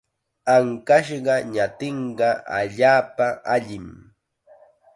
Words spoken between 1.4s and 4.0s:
ñatinqa allaapa allim.